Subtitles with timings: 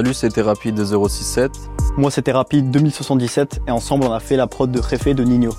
[0.00, 1.52] salut, c'était Rapide 067.
[1.98, 5.54] Moi, c'était Rapide 2077 et ensemble, on a fait la prod de Réfé de Nino.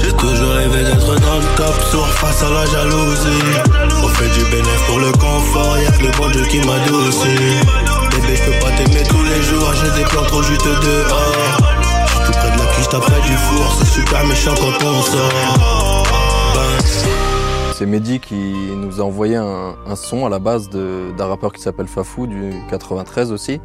[0.00, 3.44] J'ai toujours rêvé d'être dans le top sur face à la jalousie.
[4.02, 7.26] On fait du bénéfice pour le confort, y'a que le bon Dieu qui m'adoucit.
[8.10, 11.34] Bébé, je peux pas t'aimer tous les jours, j'ai des plans trop juste dehors.
[12.06, 15.02] J'suis tout près de la quiche, t'as près du four, c'est super méchant quand on
[15.02, 16.04] sort.
[16.54, 17.23] Ben,
[17.84, 18.34] C'est Mehdi qui
[18.74, 22.50] nous a envoyé un, un son à la base d'un rappeur qui s'appelle Fafou du
[22.70, 23.60] 93 aussi.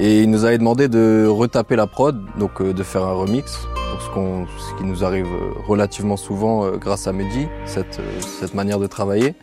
[0.00, 3.52] Et il nous avait demandé de retaper la prod, donc euh, de faire un remix,
[4.00, 8.00] ce, ce qui nous arrive euh, relativement souvent euh, grâce à Mehdi, cette,
[8.40, 9.36] cette manière de travailler.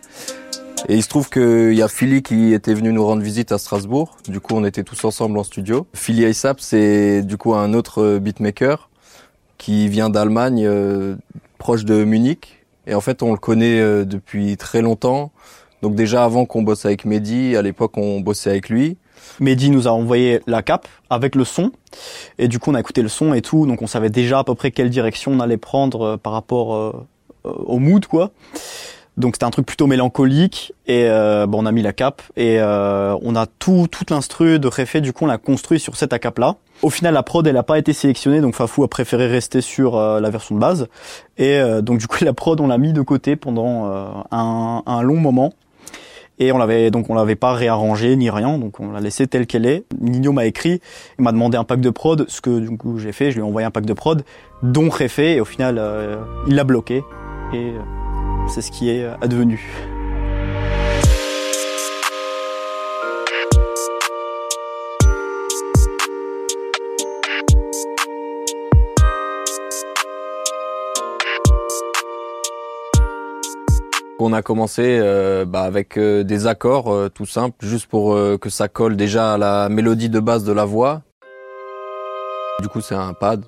[0.89, 3.57] Et il se trouve qu'il y a Philly qui était venu nous rendre visite à
[3.57, 4.17] Strasbourg.
[4.27, 5.87] Du coup, on était tous ensemble en studio.
[5.93, 8.89] Philly ASAP, c'est du coup un autre beatmaker
[9.57, 11.15] qui vient d'Allemagne, euh,
[11.57, 12.60] proche de Munich.
[12.87, 15.31] Et en fait, on le connaît euh, depuis très longtemps.
[15.81, 18.97] Donc déjà avant qu'on bosse avec Mehdi, à l'époque, on bossait avec lui.
[19.39, 21.71] Mehdi nous a envoyé la cape avec le son.
[22.37, 23.65] Et du coup, on a écouté le son et tout.
[23.65, 26.75] Donc, on savait déjà à peu près quelle direction on allait prendre euh, par rapport
[26.75, 27.07] euh,
[27.43, 28.31] au mood, quoi.
[29.21, 30.73] Donc, c'était un truc plutôt mélancolique.
[30.87, 32.21] Et euh, bon, on a mis la cape.
[32.35, 34.99] Et euh, on a tout, toute l'instru de Réfé.
[34.99, 36.55] Du coup, on l'a construit sur cette cape-là.
[36.81, 38.41] Au final, la prod, elle a pas été sélectionnée.
[38.41, 40.87] Donc, Fafou a préféré rester sur euh, la version de base.
[41.37, 45.53] Et donc, du coup, la prod, on l'a mis de côté pendant un, long moment.
[46.39, 49.45] Et on l'avait donc on l'avait pas réarrangé ni rien, donc on l'a laissé tel
[49.45, 49.83] qu'elle est.
[49.99, 50.81] Nino m'a écrit,
[51.19, 53.41] il m'a demandé un pack de prod, ce que du coup j'ai fait, je lui
[53.41, 54.23] ai envoyé un pack de prod,
[54.63, 55.79] dont Réfé, et au final
[56.47, 57.03] il l'a bloqué,
[57.53, 57.73] et
[58.47, 59.69] c'est ce qui est euh, advenu.
[74.23, 78.67] On a commencé euh, bah, avec euh, des accords tout simples, juste pour que ça
[78.67, 81.01] colle déjà à la mélodie de base de la voix.
[82.61, 83.43] Du coup, c'est un pad.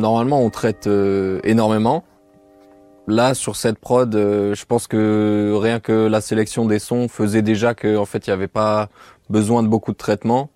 [0.00, 2.04] Normalement, on traite euh, énormément.
[3.06, 7.42] Là, sur cette prod, euh, je pense que rien que la sélection des sons faisait
[7.42, 8.88] déjà que, fait, il n'y avait pas
[9.28, 10.50] besoin de beaucoup de traitement.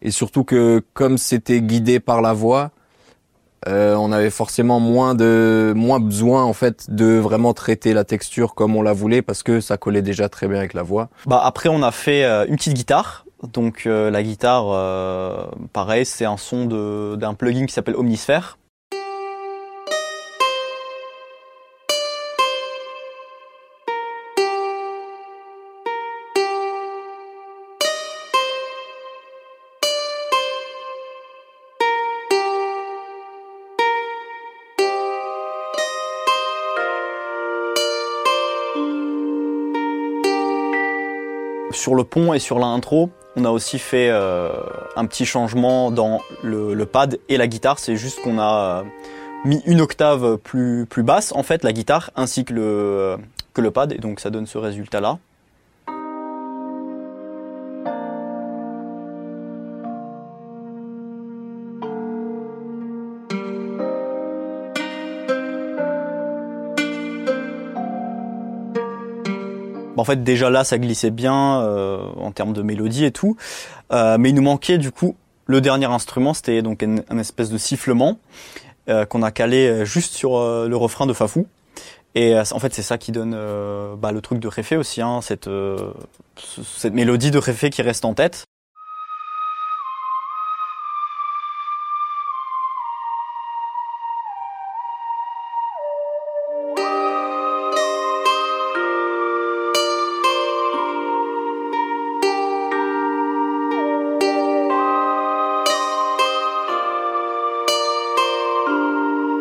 [0.00, 2.70] Et surtout que, comme c'était guidé par la voix,
[3.66, 8.54] euh, on avait forcément moins de moins besoin en fait de vraiment traiter la texture
[8.54, 11.08] comme on la voulait parce que ça collait déjà très bien avec la voix.
[11.26, 17.16] Bah après on a fait une petite guitare, donc la guitare, pareil, c'est un son
[17.16, 18.58] d'un plugin qui s'appelle Omnisphere.
[41.78, 44.50] Sur le pont et sur l'intro, on a aussi fait euh,
[44.96, 47.78] un petit changement dans le, pad et la guitare.
[47.78, 48.82] C'est juste qu'on a euh,
[49.44, 53.16] mis une octave plus, basse, en fait, la guitare, ainsi que le,
[53.54, 53.92] que le pad.
[53.92, 55.18] Et donc ça donne ce résultat-là.
[70.08, 73.36] Fait, déjà là, ça glissait bien euh, en termes de mélodie et tout,
[73.92, 77.56] Euh, mais il nous manquait du coup le dernier instrument, c'était donc un, espèce de
[77.56, 78.18] sifflement
[78.90, 81.46] euh, qu'on a calé juste sur le refrain de Fafou.
[82.14, 83.32] Et en fait, c'est ça qui donne
[83.96, 88.04] bah, le truc de Réfé aussi, hein, cette ce- cette mélodie de Réfé qui reste
[88.04, 88.44] en tête.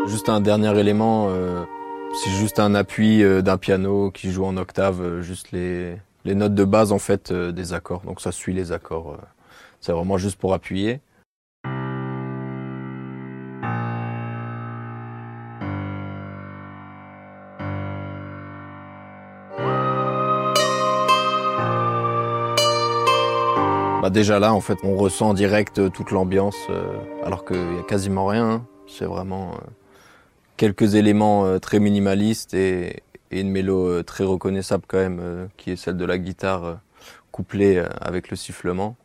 [0.07, 1.65] Juste un dernier élément, euh,
[2.23, 6.55] c'est juste un appui euh, d'un piano qui joue en octave, euh, juste les, notes
[6.55, 8.03] de base en fait des accords.
[8.05, 9.17] Donc ça suit les accords.
[9.81, 11.01] c'est vraiment juste pour appuyer.
[24.01, 26.55] Bah déjà là, en fait, on ressent en direct toute l'ambiance,
[27.25, 28.49] alors qu'il y a quasiment rien.
[28.49, 28.65] hein.
[28.87, 29.51] C'est vraiment
[30.57, 35.71] quelques éléments euh, très minimalistes et, une mélo euh, très reconnaissable quand même, euh, qui
[35.71, 36.79] est celle de la guitare
[37.31, 38.95] couplée avec le sifflement.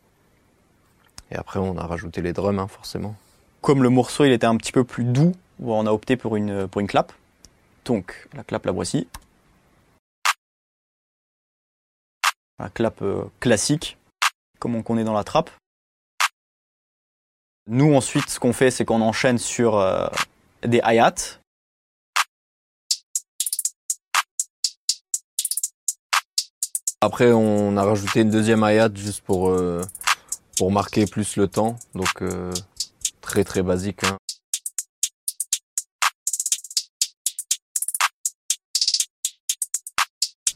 [1.31, 3.15] Et après, on a rajouté les drums, hein, forcément.
[3.61, 5.33] Comme le morceau il était un petit peu plus doux,
[5.63, 7.13] on a opté pour une, pour une clap.
[7.85, 9.07] Donc la clap la voici.
[12.59, 13.03] La clap
[13.41, 13.99] classique,
[14.61, 15.51] comme on connaît dans la trappe.
[17.69, 19.79] Nous ensuite ce qu'on fait c'est qu'on enchaîne sur
[20.63, 21.42] des hi-hats.
[27.05, 29.83] Après, on a rajouté une deuxième hi-hat juste pour, euh,
[30.57, 31.77] pour marquer plus le temps.
[31.97, 32.53] Donc, euh,
[33.21, 34.05] très très basique.
[34.05, 34.17] hein.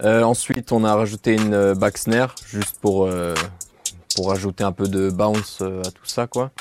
[0.04, 3.34] Euh, ensuite, on a rajouté une euh, back snare juste pour, euh,
[4.14, 6.52] pour ajouter un peu de bounce euh, à tout ça, quoi.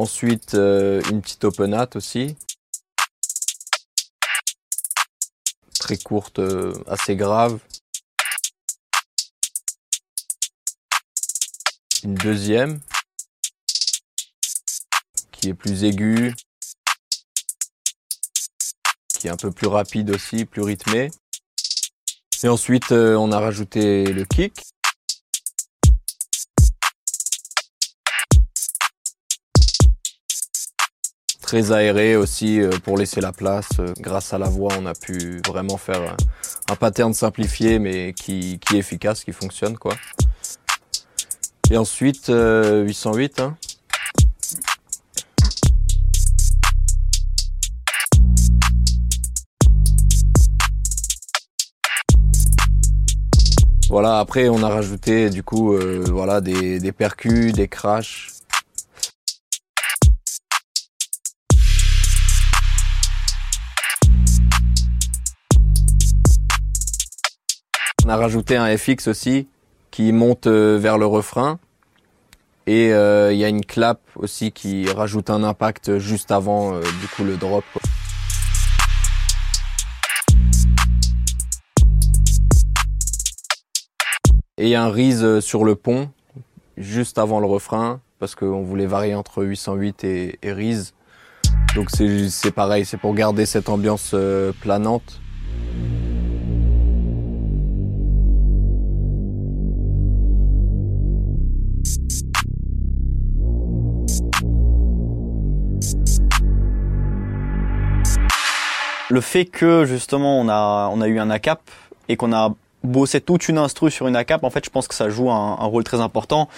[0.00, 2.36] Ensuite, euh, une petite open hat aussi.
[5.80, 7.58] Très courte, euh, assez grave.
[12.04, 12.80] Une deuxième
[15.32, 16.32] qui est plus aiguë,
[19.18, 21.10] qui est un peu plus rapide aussi, plus rythmée.
[22.44, 24.62] Et ensuite, euh, on a rajouté le kick.
[31.48, 33.70] Très aéré aussi euh, pour laisser la place.
[33.78, 38.12] Euh, Grâce à la voix, on a pu vraiment faire euh, un pattern simplifié mais
[38.12, 39.94] qui, qui est efficace, qui fonctionne quoi.
[41.70, 43.40] Et ensuite, euh, 808.
[43.40, 43.56] Hein.
[53.88, 58.37] Voilà, après on a rajouté du coup euh, voilà des, des percus, des crashs.
[68.08, 69.48] On a rajouté un FX aussi
[69.90, 71.58] qui monte euh, vers le refrain.
[72.66, 76.80] Et euh, il y a une clap aussi qui rajoute un impact juste avant euh,
[76.80, 77.64] du coup le drop.
[84.56, 86.08] Et il y a un Reese sur le pont,
[86.78, 90.94] juste avant le refrain, parce qu'on voulait varier entre 808 et, et Reese.
[91.74, 94.14] Donc c'est pareil, c'est pour garder cette ambiance
[94.62, 95.20] planante.
[109.10, 111.60] Le fait que justement on a on a eu un ACAP
[112.08, 114.94] et qu'on a bossé toute une instru sur une ACAP, en fait je pense que
[114.94, 116.48] ça joue un, un rôle très important.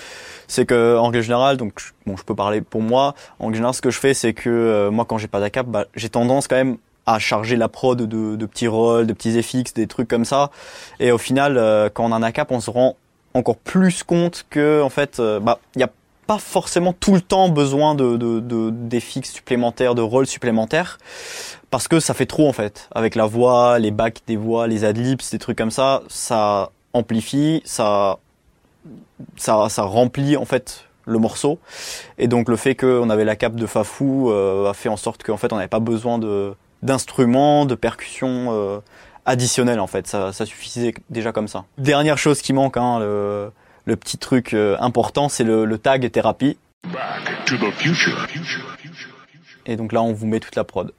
[0.49, 3.75] C'est que en règle générale, donc bon je peux parler pour moi, en règle générale
[3.75, 6.49] ce que je fais c'est que euh, moi quand j'ai pas d'ACAP, bah, j'ai tendance
[6.49, 6.77] quand même
[7.07, 10.51] à charger la prod de, de petits rolls, de petits FX, des trucs comme ça.
[11.01, 12.97] Et au final, euh, quand on a un ACAP, on se rend
[13.35, 15.91] encore plus compte que en fait, euh, bah il y a
[16.31, 20.99] pas forcément tout le temps besoin de, de, de d'FX supplémentaires, de rôles supplémentaires
[21.71, 22.89] parce que ça fait trop en fait.
[22.95, 27.63] Avec la voix les backs des voix les adlibs des trucs comme ça ça amplifie
[27.65, 28.21] ça
[29.37, 31.59] ça ça remplit en fait le morceau.
[32.17, 35.25] Et donc le fait qu'on avait la cape de Fafou euh, a fait en sorte
[35.25, 38.79] qu'en fait on n'avait pas besoin de d'instruments de percussions euh,
[39.27, 40.07] additionnelles en fait.
[40.07, 41.65] Ça, ça suffisait déjà comme ça.
[41.77, 43.51] Dernière chose qui manque hein, le,
[43.91, 46.57] le petit truc euh, important c'est le, le tag thérapie
[46.93, 48.25] Back to the future.
[49.67, 50.93] et donc là on vous met toute la prod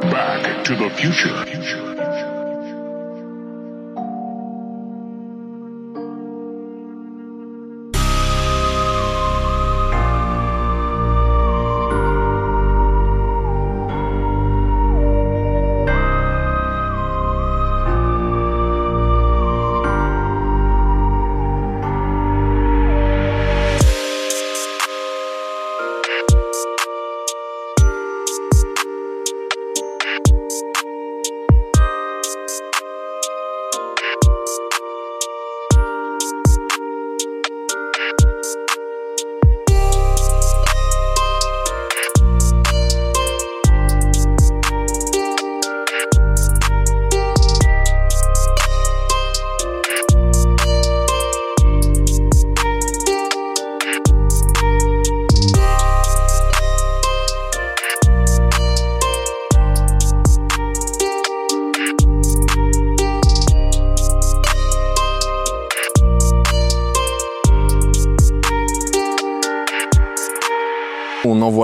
[0.00, 1.91] Back to the future.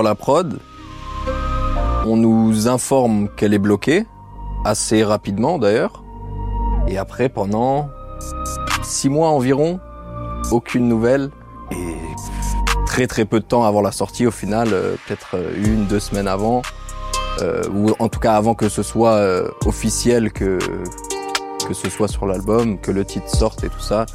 [0.03, 0.59] La prod,
[2.05, 4.05] on nous informe qu'elle est bloquée,
[4.65, 6.03] assez rapidement d'ailleurs,
[6.87, 7.89] et après pendant
[8.83, 9.79] six mois environ,
[10.51, 11.29] aucune nouvelle,
[11.71, 11.95] et
[12.85, 15.99] très très peu de temps avant la sortie au final, euh, peut-être euh, une, deux
[15.99, 16.61] semaines avant,
[17.41, 19.21] euh, ou en tout cas avant que ce soit
[19.65, 20.59] officiel que
[21.67, 24.05] que ce soit sur l'album, que le titre sorte et tout ça.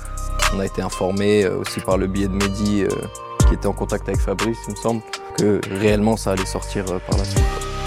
[0.54, 2.84] On a été informé aussi par le biais de Mehdi
[3.48, 5.02] qui était en contact avec Fabrice, il me semble,
[5.36, 7.42] que réellement ça allait sortir euh, par la suite.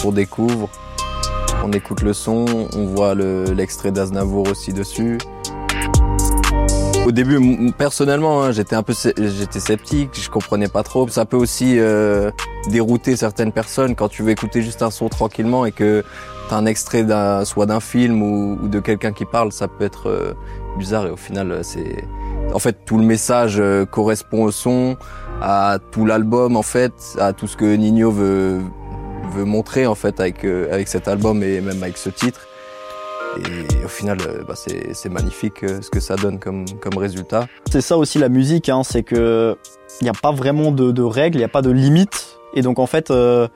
[0.05, 0.69] On découvre,
[1.63, 5.17] on écoute le son, on voit le- l'extrait d'Aznavour aussi dessus.
[7.05, 11.07] Au début, personnellement, hein, j'étais un peu, j'étais sceptique, je comprenais pas trop.
[11.07, 12.31] Ça peut aussi euh,
[12.69, 16.03] dérouter certaines personnes quand tu veux écouter juste un son tranquillement et que
[16.49, 19.85] t'as un extrait d'un, soit d'un film ou, ou de quelqu'un qui parle, ça peut
[19.85, 20.33] être euh,
[20.77, 22.03] bizarre et au final, euh, c'est,
[22.53, 24.97] en fait, tout le message euh, correspond au son,
[25.41, 28.59] à tout l'album en fait, à tout ce que Nino veut
[29.33, 32.47] veut montrer en fait avec euh, avec cet album et même avec ce titre.
[33.37, 37.47] Et au final, euh, bah, c'est magnifique euh, ce que ça donne comme comme résultat.
[37.71, 39.55] C'est ça aussi la musique, hein, c'est que
[40.01, 42.61] il n'y a pas vraiment de, de règles, il n'y a pas de limites, et
[42.61, 43.47] donc en fait, euh,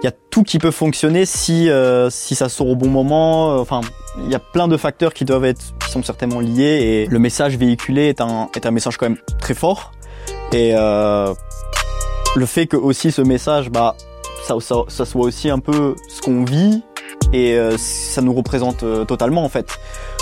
[0.00, 3.52] il y a tout qui peut fonctionner si euh, si ça sort au bon moment.
[3.52, 3.82] euh, Enfin,
[4.24, 7.18] il y a plein de facteurs qui doivent être, qui sont certainement liés, et le
[7.18, 9.92] message véhiculé est un est un message quand même très fort,
[10.52, 11.32] et euh,
[12.36, 13.96] le fait que aussi ce message, bah,
[14.44, 16.82] ça, ça, ça soit aussi un peu ce qu'on vit,
[17.32, 19.66] et euh, ça nous représente euh, totalement en fait.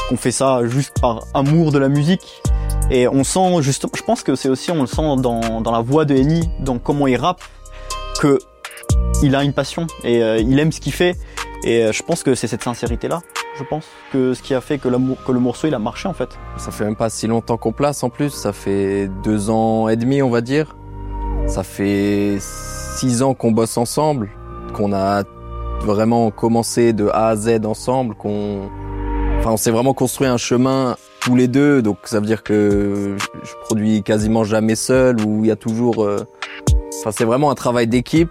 [0.08, 2.42] Qu'on fait ça juste par amour de la musique
[2.90, 5.80] et on sent justement, je pense que c'est aussi, on le sent dans, dans la
[5.80, 7.42] voix de Eni, dans comment il rappe,
[8.20, 8.38] que
[9.22, 11.16] il a une passion et il aime ce qu'il fait.
[11.62, 13.20] Et je pense que c'est cette sincérité-là,
[13.60, 16.30] je pense, que ce qui a fait que, le morceau il a marché en fait.
[16.56, 18.30] Ça fait même pas si longtemps qu'on place en plus.
[18.30, 20.76] Ça fait deux ans et demi, on va dire.
[21.46, 24.30] Ça fait six ans qu'on bosse ensemble,
[24.74, 25.24] qu'on a
[25.82, 28.70] vraiment commencé de A à Z ensemble, qu'on,
[29.38, 31.82] enfin, on s'est vraiment construit un chemin tous les deux.
[31.82, 35.56] Donc ça veut dire que je je produis quasiment jamais seul, ou il y a
[35.56, 36.26] toujours, euh,
[37.00, 38.30] enfin, c'est vraiment un travail d'équipe.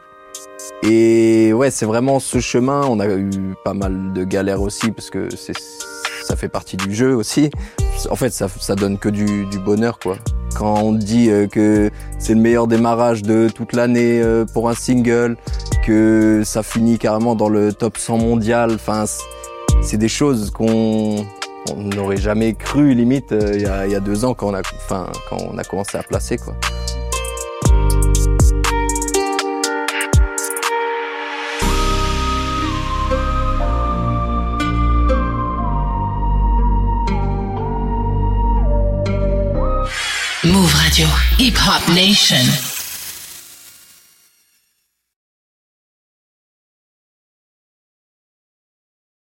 [0.83, 2.81] Et ouais, c'est vraiment ce chemin.
[2.88, 5.57] On a eu pas mal de galères aussi parce que c'est,
[6.24, 7.50] ça fait partie du jeu aussi.
[8.09, 10.17] En fait, ça, ça donne que du, du bonheur, quoi.
[10.55, 14.74] Quand on dit euh, que c'est le meilleur démarrage de toute l'année euh, pour un
[14.74, 15.38] single,
[15.86, 19.05] que ça finit carrément dans le top 100 mondial, enfin,
[19.81, 21.25] c'est des choses qu'on
[21.71, 24.53] on n'aurait jamais cru limite euh, il y, a, y a deux ans quand on
[24.53, 26.55] a, enfin, quand on a commencé à placer, quoi.
[41.00, 42.78] Radio, Hip Hop Nation.